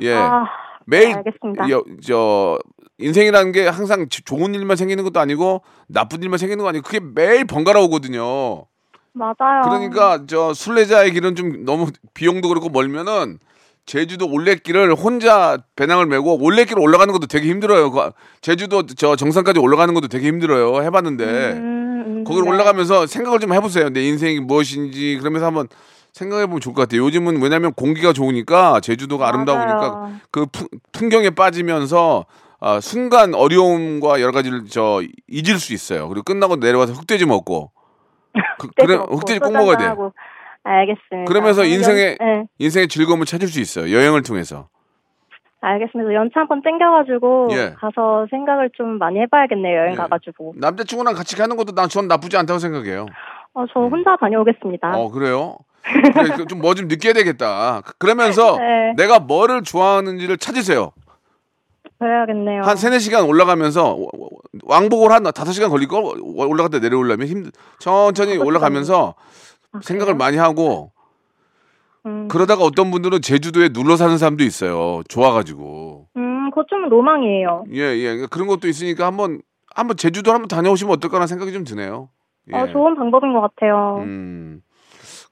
[0.00, 0.14] 예.
[0.14, 0.44] 아,
[0.86, 1.70] 매일 네, 알겠습니다.
[1.70, 2.58] 여, 저
[2.98, 7.00] 인생이라는 게 항상 지- 좋은 일만 생기는 것도 아니고 나쁜 일만 생기는 거 아니고 그게
[7.00, 8.66] 매일 번갈아 오거든요.
[9.12, 9.62] 맞아요.
[9.64, 13.38] 그러니까 저 순례자의 길은 좀 너무 비용도 그렇고 멀면은
[13.86, 17.90] 제주도 올레길을 혼자 배낭을 메고 올레길 올라가는 것도 되게 힘들어요.
[17.90, 20.82] 그 제주도 저 정상까지 올라가는 것도 되게 힘들어요.
[20.82, 22.50] 해봤는데 음, 음, 거기를 네.
[22.50, 23.90] 올라가면서 생각을 좀 해보세요.
[23.90, 25.68] 내 인생이 무엇인지 그러면서 한번
[26.12, 27.02] 생각해 보면 좋을 것 같아요.
[27.04, 30.14] 요즘은 왜냐하면 공기가 좋으니까 제주도가 아름다우니까 맞아요.
[30.30, 32.24] 그 푸- 풍경에 빠지면서
[32.60, 36.08] 아, 순간 어려움과 여러 가지를 저 잊을 수 있어요.
[36.08, 37.72] 그리고 끝나고 내려와서 흑돼지 먹고
[38.58, 39.84] 그, 먹고 흑돼지 꼭 먹어야 돼.
[40.64, 41.28] 알겠습니다.
[41.28, 43.94] 그러면서 인생의 연, 네, 인생의 즐거움을 찾을 수 있어요.
[43.94, 44.68] 여행을 통해서.
[45.60, 46.12] 알겠습니다.
[46.14, 47.74] 연차 한번 땡겨가지고 예.
[47.78, 49.78] 가서 생각을 좀 많이 해봐야겠네요.
[49.78, 49.96] 여행 예.
[49.96, 50.54] 가가지고.
[50.56, 53.06] 남자친구랑 같이 가는 것도 난전 나쁘지 않다고 생각해요.
[53.54, 54.88] 어, 저 혼자 다녀오겠습니다.
[54.88, 54.94] 음.
[54.94, 55.56] 어 그래요?
[55.84, 57.82] 그래, 좀뭐좀 느껴야 되겠다.
[57.84, 58.94] 그- 그러면서 네.
[58.96, 60.92] 내가 뭐를 좋아하는지를 찾으세요.
[61.98, 62.62] 그래야겠네요.
[62.62, 63.96] 한 세네 시간 올라가면서
[64.64, 69.14] 왕복을 한 다섯 시간 걸릴 걸 올라갔다 내려오려면 힘 천천히 올라가면서
[69.74, 70.14] 아, 생각을?
[70.14, 70.92] 많이 하고
[72.06, 75.02] 음, 그러다가 어떤 분들은 제주도에 눌러 사는 사람도 있어요.
[75.08, 77.64] 좋아가지고 음, 그거 좀 로망이에요.
[77.72, 79.40] 예 예 그런 것도 있으니까 한번
[79.74, 82.10] 한번 제주도 한번 다녀오시면 어떨까라는 생각이 좀 드네요.
[82.52, 82.56] 예.
[82.56, 83.96] 어, 좋은 방법인 것 같아요.
[84.00, 84.60] 음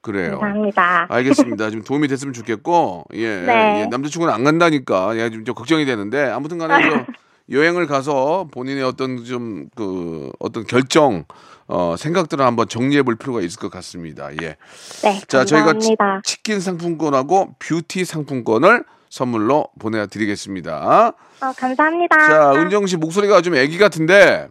[0.01, 0.39] 그래요.
[0.39, 1.05] 감사합니다.
[1.09, 1.69] 알겠습니다.
[1.71, 3.81] 좀 도움이 됐으면 좋겠고, 예, 네.
[3.81, 6.89] 예, 남자친구는 안 간다니까, 예, 좀, 좀 걱정이 되는데, 아무튼간에 저
[7.49, 11.25] 여행을 가서 본인의 어떤 좀 그 어떤 결정,
[11.67, 14.29] 어, 생각들을 한번 정리해 볼 필요가 있을 것 같습니다.
[14.41, 14.57] 예.
[15.03, 16.21] 네, 자, 저희가 치, 감사합니다.
[16.23, 21.13] 치킨 상품권하고 뷰티 상품권을 선물로 보내드리겠습니다.
[21.41, 22.27] 아, 감사합니다.
[22.27, 24.47] 자, 은정 씨 목소리가 좀 애기 같은데,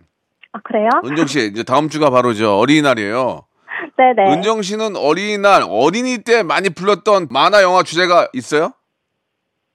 [0.52, 0.88] 아, 그래요?
[1.04, 3.44] 은정 씨 이제 다음 주가 바로 저 어린이날이에요.
[3.96, 4.32] 네네.
[4.32, 8.72] 은정 씨는 어린이날 어린이 때 많이 불렀던 만화 영화 주제가 있어요?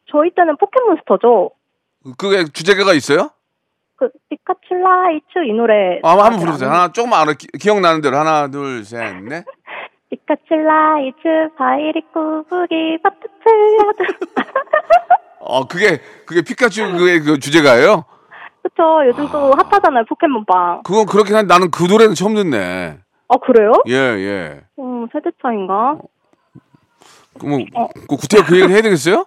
[0.09, 1.51] 저희 때는 포켓몬스터죠.
[2.17, 3.31] 그게 주제가가 있어요?
[3.95, 5.99] 그 피카츄 라이츄 이 노래.
[6.03, 6.47] 아, 한번.
[6.47, 9.43] 아는- 하나 조금만 알아 기, 기억나는 대로 하나 둘 셋 넷.
[10.09, 14.13] 피카츄 라이츄 파이리 꼬부기 버터플 야도란.
[15.39, 18.05] 어 그게 그게 피카츄 그게 그 주제가예요?
[18.61, 18.83] 그쵸.
[19.07, 20.05] 요즘 또 핫하잖아요.
[20.07, 20.83] 포켓몬빵.
[20.83, 22.99] 그건 그렇긴 한데 나는 그 노래는 처음 듣네.
[23.29, 23.71] 아, 그래요?
[23.87, 24.61] 예 예.
[24.79, 25.97] 음, 세대 차인가?
[27.39, 27.59] 그뭐
[28.09, 29.25] 그 구태여 그 얘기를 해야 되겠어요?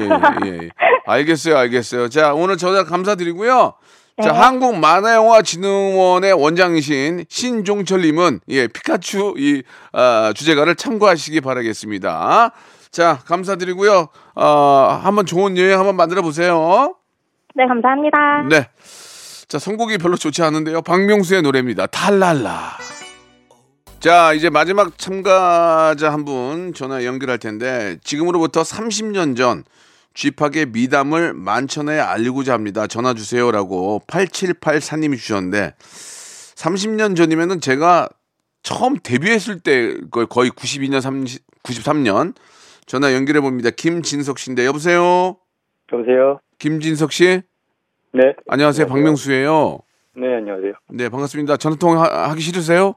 [0.00, 0.70] 예, 예, 예.
[1.06, 2.08] 알겠어요, 알겠어요.
[2.08, 3.74] 자, 오늘 전화 감사드리고요.
[4.22, 4.38] 자, 네.
[4.38, 12.52] 한국 만화영화진흥원의 원장이신 신종철님은 예 피카츄 이 아, 주제가를 참고하시기 바라겠습니다.
[12.90, 14.08] 자, 감사드리고요.
[14.34, 16.94] 아, 한번 좋은 여행 한번 만들어 보세요.
[17.54, 18.18] 네, 감사합니다.
[18.50, 18.68] 네.
[19.48, 20.82] 자, 선곡이 별로 좋지 않은데요.
[20.82, 21.86] 박명수의 노래입니다.
[21.86, 22.91] 탈랄라.
[24.02, 29.64] 자, 이제 마지막 참가자 한 분 전화 연결할 텐데 지금으로부터 30년 전
[30.14, 32.86] 쥐팍의 미담을 만천하에 알리고자 합니다.
[32.86, 38.08] 전화 주세요라고 8784님이 주셨는데 30년 전이면은 제가
[38.62, 42.34] 처음 데뷔했을 때 거의- 거의 92년 30, 93년
[42.86, 43.70] 전화 연결해 봅니다.
[43.70, 45.36] 김진석 씨인데 여보세요.
[45.92, 46.40] 여보세요?
[46.58, 47.42] 김진석 씨.
[48.12, 48.34] 네.
[48.48, 48.86] 안녕하세요.
[48.86, 49.78] 박명수예요.
[50.16, 50.72] 네, 안녕하세요.
[50.90, 51.56] 네, 반갑습니다.
[51.56, 52.94] 전화 통화 하- 하기 싫으세요?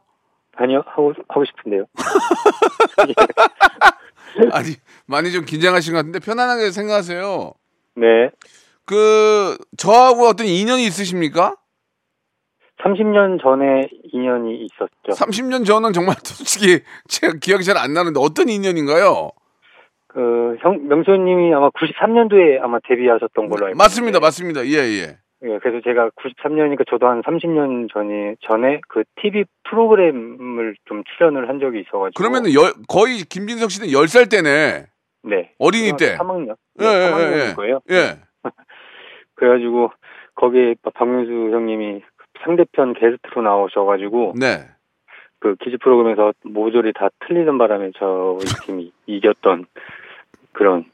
[0.58, 1.86] 아니요, 하고, 하고 싶은데요.
[4.52, 7.54] 아니, 많이 좀 긴장하신 것 같은데 편안하게 생각하세요.
[7.96, 8.30] 네.
[8.86, 11.56] 그 저하고 어떤 인연이 있으십니까?
[12.84, 15.26] 30년 전에 인연이 있었죠.
[15.26, 19.32] 30년 전은 정말 솔직히 제가 기억이 잘 안 나는데 어떤 인연인가요?
[20.08, 24.20] 그, 형, 명수님이 아마 93년도에 아마 데뷔하셨던 걸로 알고 맞습니다, 있는데.
[24.20, 24.66] 맞습니다.
[24.68, 25.18] 예, 예.
[25.46, 31.60] 예, 그래서 제가 93년이니까 저도 한 30년 전에, 전에 그 TV 프로그램을 좀 출연을 한
[31.60, 32.18] 적이 있어가지고.
[32.18, 34.88] 그러면은 열- 거의 김진석 씨는 10살 때네.
[35.24, 35.52] 네.
[35.60, 36.18] 어린이 때.
[36.18, 36.56] 3학년.
[36.82, 37.54] 예, 예, 예, 3학년일 예.
[37.54, 37.80] 거예요.
[37.92, 38.20] 예.
[39.36, 39.92] 그래가지고
[40.36, 42.02] 거기에 박명수 형님이
[42.44, 44.66] 상대편 게스트로 나오셔가지고 네.
[45.40, 49.66] 그 퀴즈 프로그램에서 모조리 다 틀리는 바람에 저희 팀이 이겼던
[50.54, 50.86] 그런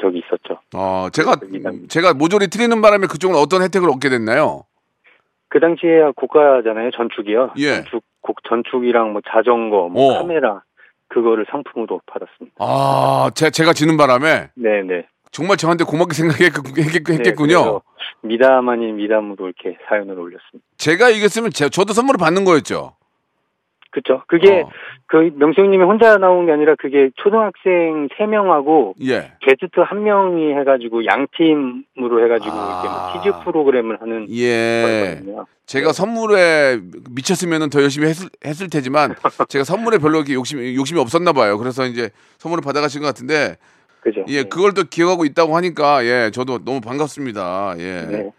[0.00, 0.60] 적이 있었죠.
[0.74, 1.86] 어, 제가 미담.
[1.88, 4.64] 제가 모조리 틀리는 바람에 그쪽은 어떤 혜택을 얻게 됐나요?
[5.48, 7.54] 그 당시에 고가잖아요, 전축이요.
[7.58, 7.74] 예.
[7.82, 10.18] 전축, 곡 전축이랑 뭐 자전거, 뭐 어.
[10.18, 10.62] 카메라
[11.08, 12.56] 그거를 상품으로 받았습니다.
[12.58, 15.06] 아, 제, 제가 지는 바람에 네네.
[15.32, 16.74] 정말 저한테 고맙게 생각했겠군요.
[16.74, 17.82] 네, 그래서
[18.22, 20.66] 미담 아닌 미담으로 이렇게 사연을 올렸습니다.
[20.76, 22.94] 제가 이겼으면 제, 저도 선물을 받는 거였죠.
[23.90, 24.22] 그렇죠.
[24.28, 24.70] 그게 어.
[25.06, 29.32] 그 명수 형님이 혼자 나온 게 아니라 그게 초등학생 3 명하고 예.
[29.40, 33.12] 게스트 한 명이 해가지고 양 팀으로 해가지고 아.
[33.12, 35.16] 이렇게 뭐 퀴즈 프로그램을 하는 예.
[35.16, 35.46] 거거든요.
[35.66, 36.78] 제가 선물에
[37.10, 39.14] 미쳤으면 더 열심히 했을, 했을 테지만
[39.48, 41.58] 제가 선물에 별로 이렇게 욕심이, 욕심이 없었나 봐요.
[41.58, 43.56] 그래서 이제 선물을 받아가신 것 같은데
[44.00, 44.24] 그죠?
[44.28, 47.74] 예, 그걸 또 기억하고 있다고 하니까 예, 저도 너무 반갑습니다.
[47.78, 48.06] 예.
[48.08, 48.30] 네.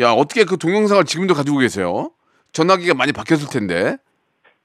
[0.00, 2.10] 야, 어떻게 그 동영상을 지금도 가지고 계세요?
[2.52, 3.96] 전화기가 많이 바뀌었을 텐데.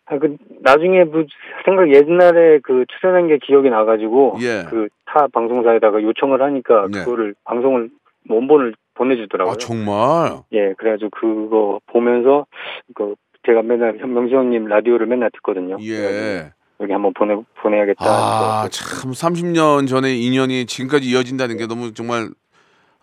[0.06, 1.24] 아, 그 나중에 뭐
[1.66, 4.64] 생각 옛날에 그 출연한 게 기억이 나가지고 예.
[4.70, 7.00] 그타 방송사에다가 요청을 하니까 네.
[7.00, 7.90] 그거를 방송을
[8.30, 9.54] 원본을 보내주더라고요.
[9.54, 10.32] 아, 정말.
[10.52, 12.46] 예, 그래가지고 그거 보면서
[12.96, 15.78] 그 제가 맨날 현- 명수 형님 라디오를 맨날 듣거든요.
[15.82, 16.52] 예.
[16.80, 18.06] 여기 한번 보내 보내야겠다.
[18.06, 22.28] 아, 해서 참 30년 전의 인연이 지금까지 이어진다는 게 너무 정말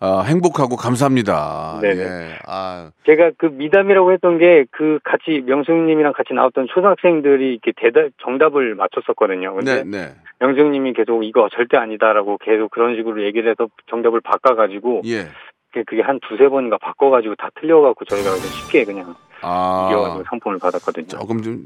[0.02, 1.78] 아, 행복하고 감사합니다.
[1.82, 2.00] 네네.
[2.02, 2.38] 예.
[2.46, 8.10] 아, 제가 그 미담이라고 했던 게 그 같이 명수 형님이랑 같이 나왔던 초등학생들이 이렇게 대답
[8.24, 9.54] 정답을 맞췄었거든요.
[9.54, 10.06] 근데 네, 네.
[10.38, 15.26] 명수 형님이 계속 이거 절대 아니다라고 계속 그런 식으로 얘기를 해서 정답을 바꿔가지고 예.
[15.72, 19.88] 그게- 그게 한 두세 번인가 바꿔가지고 다 틀려갖고 저희가 그냥 쉽게 그냥 아.
[19.90, 21.06] 이겨가지고 상품을 받았거든요.
[21.06, 21.64] 조금 좀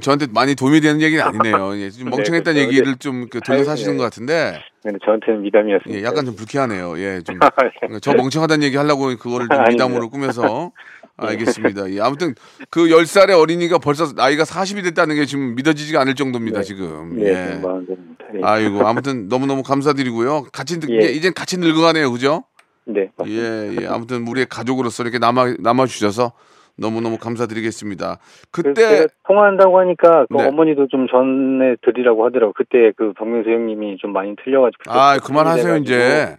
[0.00, 1.76] 저한테 많이 도움이 되는 얘기는 아니네요.
[1.78, 2.68] 예, 좀 네, 멍청했다는 그렇죠.
[2.68, 3.98] 얘기를 좀그 돌려서 아유, 하시는 네.
[3.98, 6.00] 것 같은데 근데 저한테는 미담이었습니다.
[6.00, 6.98] 예, 약간 좀 불쾌하네요.
[6.98, 7.98] 예, 좀 네.
[8.02, 9.64] 저 멍청하다는 얘기 하려고 그거를 좀.
[9.68, 10.72] 미담으로 꾸며서
[11.16, 11.90] 알겠습니다.
[11.90, 12.34] 예, 아무튼
[12.70, 16.64] 그 10살의 어린이가 벌써 나이가 40이 됐다는 게 지금 믿어지지가 않을 정도입니다, 네.
[16.64, 17.16] 지금.
[17.18, 17.60] 네, 예.
[17.60, 18.16] 좀.
[18.36, 18.40] 예.
[18.42, 20.44] 아이고, 아무튼 너무너무 감사드리고요.
[20.52, 20.96] 같이, 늙- 예.
[21.06, 22.12] 이제 이젠 같이 늙어가네요.
[22.12, 22.44] 그죠?
[22.84, 23.42] 네, 맞습니다.
[23.42, 23.86] 예, 예.
[23.88, 26.32] 아무튼 우리의 가족으로서 이렇게 남아, 남아 주셔서
[26.78, 28.18] 너무너무 감사드리겠습니다.
[28.50, 30.46] 그때, 통화한다고 하니까 그 네.
[30.46, 32.52] 어머니도 좀 전해 드리라고 하더라고.
[32.54, 34.84] 그때 그 박명수 형님이 좀 많이 틀려가지고.
[34.86, 35.76] 아, 그만하세요.
[35.76, 36.36] 이제.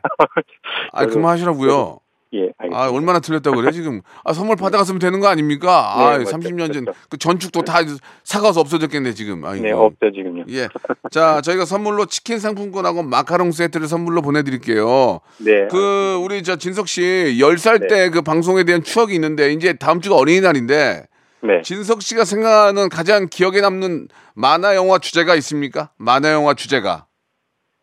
[0.93, 1.99] 아, 그만하시라고요.
[2.33, 2.77] 예, 알겠습니다.
[2.77, 4.01] 아, 얼마나 틀렸다고 그래요, 지금?
[4.23, 5.93] 아, 선물 받아갔으면 되는 거 아닙니까?
[5.95, 6.85] 아, 네, 맞죠, 30년 전.
[6.85, 6.97] 맞죠.
[7.09, 7.79] 그 전축도 다
[8.23, 9.43] 사가서 없어졌겠네, 지금.
[9.45, 9.63] 아이고.
[9.63, 10.43] 네, 없죠 지금요.
[10.49, 10.67] 예.
[11.09, 15.21] 자, 저희가 선물로 치킨 상품권하고 마카롱 세트를 선물로 보내드릴게요.
[15.37, 15.67] 네.
[15.71, 17.01] 그, 우리 저 진석 씨,
[17.39, 17.87] 10살 네.
[17.87, 21.07] 때그 방송에 대한 추억이 있는데, 이제 다음 주가 어린이날인데,
[21.41, 21.61] 네.
[21.63, 25.89] 진석 씨가 생각하는 가장 기억에 남는 만화 영화 주제가 있습니까?
[25.97, 27.07] 만화 영화 주제가.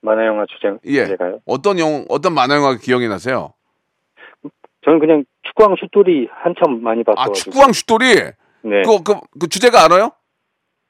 [0.02, 1.04] 만화 영화 주제 예.
[1.06, 1.40] 주제가요.
[1.46, 3.54] 어떤 영, 어떤 만화 영화가 기억이 나세요?
[4.86, 7.34] 저는 그냥 축구왕 슛돌이 한참 많이 아, 봤어가지고.
[7.34, 8.04] 축구왕 슛돌이?
[8.62, 8.82] 네.
[8.84, 10.12] 그, 그, 그 주제가 알아요?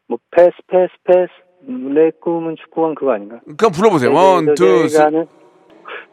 [0.06, 1.32] 뭐 패스 패스 패스
[1.66, 3.40] 내 꿈은 축구왕 그거 아닌가?
[3.56, 4.12] 그럼 불러보세요.
[4.12, 5.24] one, two, three.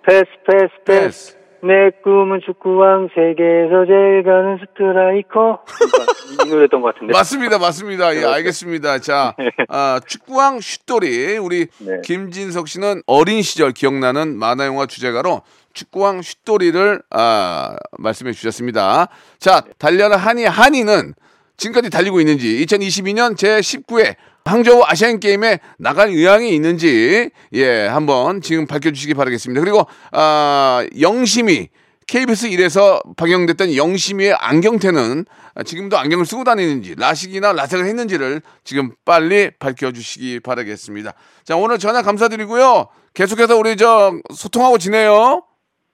[0.08, 1.44] 패스 패스 패스.
[1.62, 8.16] 내 꿈은 축구왕 세계에서 제일 가는 스트라이커 그러니까 이 노래였던 것 같은데 맞습니다, 맞습니다.
[8.16, 8.26] 예.
[8.26, 9.00] 알겠습니다.
[9.00, 9.34] 자,
[9.70, 12.02] 아, 축구왕 슛돌이 우리 네.
[12.04, 15.42] 김진석 씨는 어린 시절 기억나는 만화 영화 주제가로
[15.74, 19.08] 축구왕 슛돌이를 아, 말씀해 주셨습니다.
[19.40, 21.14] 자, 달려라 하니 하니는
[21.58, 28.68] 지금까지 달리고 있는지 2022년 제 19회 항저우 아시안 게임에 나갈 의향이 있는지 예 한번 지금
[28.68, 29.62] 밝혀 주시기 바라겠습니다.
[29.62, 31.70] 그리고 아 영심이
[32.08, 35.26] KBS 1에서 방영됐던 영심이의 안경테는
[35.66, 41.14] 지금도 안경을 쓰고 다니는지 라식이나 라섹을 했는지를 지금 빨리 밝혀주시기 바라겠습니다.
[41.46, 42.88] 자 오늘 전화 감사드리고요.
[43.14, 45.44] 계속해서 우리 저 소통하고 지내요.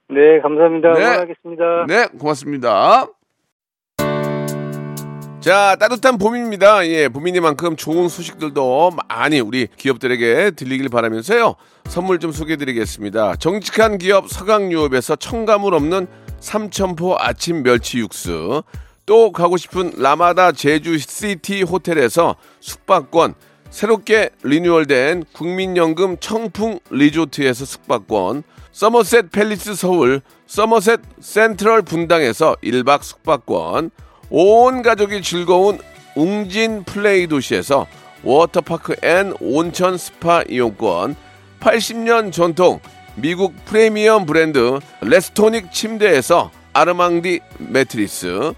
[0.09, 0.99] 네 감사합니다 네.
[0.99, 3.07] 응원하겠습니다 네, 고맙습니다.
[5.39, 6.85] 자, 따뜻한 봄입니다.
[6.87, 11.55] 예, 봄이니만큼 좋은 소식들도 많이 우리 기업들에게 들리길 바라면서요.
[11.85, 13.37] 선물 좀 소개해 드리겠습니다.
[13.37, 16.07] 정직한 기업 서강유업에서 첨가물 없는
[16.39, 18.63] 삼천포 아침 멸치 육수.
[19.05, 23.33] 또 가고 싶은 라마다 제주 시티 호텔에서 숙박권.
[23.69, 28.43] 새롭게 리뉴얼된 국민연금 청풍 리조트에서 숙박권.
[28.71, 33.91] 서머셋 팰리스 서울, 서머셋 센트럴 분당에서 1박 숙박권,
[34.29, 35.79] 온 가족이 즐거운
[36.15, 37.87] 웅진 플레이 도시에서
[38.23, 41.15] 워터파크 and 온천 스파 이용권,
[41.59, 42.79] 80년 전통
[43.15, 48.53] 미국 프리미엄 브랜드 레스토닉 침대에서 아르망디 매트리스,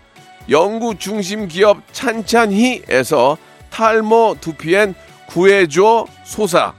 [0.50, 3.38] 연구 중심 기업 찬찬히에서
[3.72, 4.94] 탈모 두피엔
[5.28, 6.74] 구해줘 소사,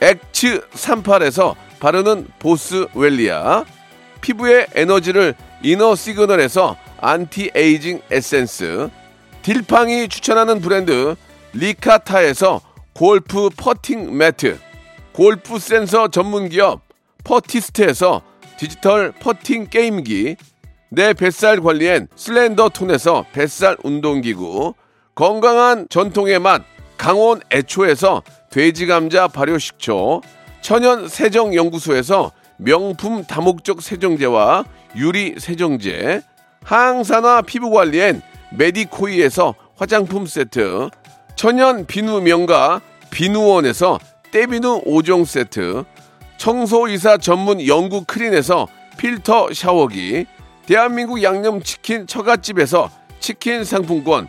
[0.00, 3.64] 엑츠 38에서 바르는 보스 웰리아,
[4.20, 8.88] 피부의 에너지를 이너 시그널에서 안티에이징 에센스,
[9.42, 11.14] 딜팡이 추천하는 브랜드
[11.52, 12.60] 리카타에서
[12.94, 14.58] 골프 퍼팅 매트,
[15.12, 16.82] 골프 센서 전문 기업
[17.24, 18.22] 퍼티스트에서
[18.58, 20.36] 디지털 퍼팅 게임기,
[20.90, 24.74] 내 뱃살 관리엔 슬렌더 톤에서 뱃살 운동기구,
[25.14, 26.62] 건강한 전통의 맛
[26.96, 30.22] 강원 애초에서 돼지 감자 발효식초,
[30.60, 34.64] 천연 세정 연구소에서 명품 다목적 세정제와
[34.96, 36.22] 유리 세정제,
[36.62, 38.20] 항산화 피부 관리엔
[38.56, 40.90] 메디코이에서 화장품 세트,
[41.36, 43.98] 천연 비누 명가 비누원에서
[44.30, 45.84] 때비누 5종 세트,
[46.36, 48.66] 청소이사 전문 영구 크린에서
[48.98, 50.26] 필터 샤워기,
[50.66, 54.28] 대한민국 양념치킨 처갓집에서 치킨 상품권,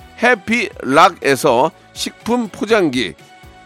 [0.21, 3.15] 해피락에서 식품 포장기,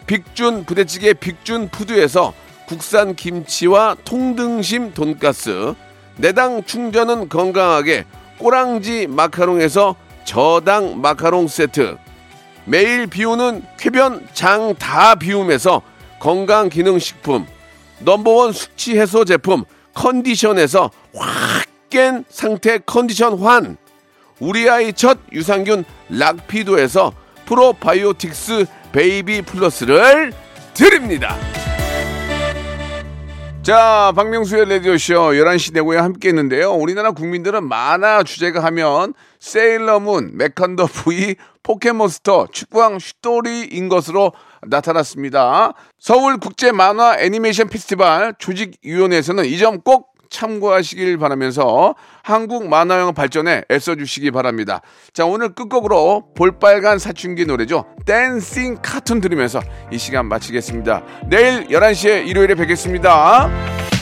[0.08, 2.34] 빅준 부대찌개 빅준 푸드에서
[2.68, 5.74] 국산 김치와 통등심 돈가스,
[6.18, 8.06] 내당 충전은 건강하게
[8.38, 11.98] 꼬랑지 마카롱에서 저당 마카롱 세트,
[12.66, 15.82] 매일 비우는 쾌변 장 다 비움에서
[16.20, 17.46] 건강 기능 식품,
[18.00, 19.64] 넘버원 숙취 해소 제품
[19.94, 21.66] 컨디션에서 확
[21.96, 23.78] 깬 상태 컨디션 환,
[24.40, 27.14] 우리 아이 첫 유산균 락피도에서
[27.46, 30.34] 프로바이오틱스 베이비 플러스를
[30.74, 31.36] 드립니다.
[33.62, 36.72] 자, 박명수의 라디오쇼 11시 내고에 함께 했는데요.
[36.74, 44.34] 우리나라 국민들은 만화 주제가 하면 세일러문, 메칸더 V, 포켓몬스터, 축구왕 슛돌이인 것으로
[44.68, 45.74] 나타났습니다.
[46.00, 54.82] 서울국제 만화 애니메이션 페스티벌 조직위원회에서는 이 점 꼭 참고하시길 바라면서 한국 만화영 발전에 애써주시기 바랍니다.
[55.14, 57.86] 자, 오늘 끝곡으로 볼빨간 사춘기 노래죠.
[58.06, 59.62] 댄싱 카툰 들으면서
[59.92, 61.04] 이 시간 마치겠습니다.
[61.28, 63.95] 내일 11시에 일요일에 뵙겠습니다.